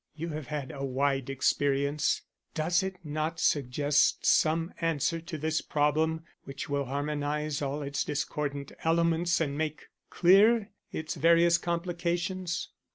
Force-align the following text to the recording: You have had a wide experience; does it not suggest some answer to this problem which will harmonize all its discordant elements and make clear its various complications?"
You 0.15 0.29
have 0.29 0.47
had 0.47 0.71
a 0.71 0.83
wide 0.83 1.29
experience; 1.29 2.23
does 2.55 2.81
it 2.81 2.95
not 3.03 3.39
suggest 3.39 4.25
some 4.25 4.73
answer 4.81 5.21
to 5.21 5.37
this 5.37 5.61
problem 5.61 6.23
which 6.43 6.67
will 6.67 6.85
harmonize 6.85 7.61
all 7.61 7.83
its 7.83 8.03
discordant 8.03 8.71
elements 8.83 9.39
and 9.39 9.55
make 9.55 9.89
clear 10.09 10.71
its 10.91 11.13
various 11.13 11.59
complications?" 11.59 12.69